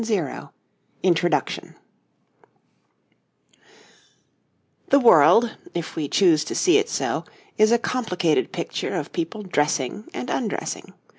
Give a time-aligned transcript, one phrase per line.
[1.03, 1.75] ]INTRODUCTION
[4.89, 7.23] The world, if we choose to see it so,
[7.59, 10.95] is a complicated picture of people dressing and undressing.